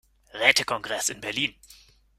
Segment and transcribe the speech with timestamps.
[0.33, 1.53] Rätekongress in Berlin.